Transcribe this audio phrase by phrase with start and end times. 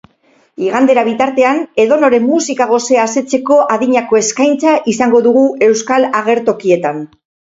[0.67, 7.05] Igandera bitartean, edonoren musika gosea asetzeko adinako eskaintza izango dugu euskal agertokietan.